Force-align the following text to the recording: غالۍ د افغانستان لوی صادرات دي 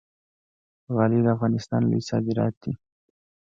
غالۍ 0.95 1.19
د 1.23 1.27
افغانستان 1.35 1.81
لوی 1.89 2.01
صادرات 2.09 2.53
دي 2.63 2.73